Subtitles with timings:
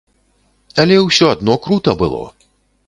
[0.83, 2.23] Але ўсё адно крута было.